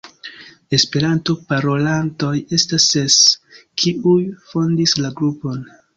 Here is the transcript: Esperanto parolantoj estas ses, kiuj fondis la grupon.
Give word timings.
Esperanto 0.77 1.35
parolantoj 1.51 2.33
estas 2.59 2.89
ses, 2.95 3.19
kiuj 3.83 4.19
fondis 4.53 4.97
la 5.05 5.13
grupon. 5.21 5.65